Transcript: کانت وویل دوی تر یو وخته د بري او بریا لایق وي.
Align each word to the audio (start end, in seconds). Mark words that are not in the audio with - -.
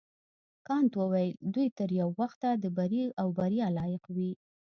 کانت 0.67 0.91
وویل 0.97 1.33
دوی 1.53 1.67
تر 1.77 1.89
یو 1.99 2.09
وخته 2.21 2.49
د 2.53 2.65
بري 2.77 3.03
او 3.21 3.27
بریا 3.37 3.67
لایق 3.77 4.03
وي. 4.15 4.31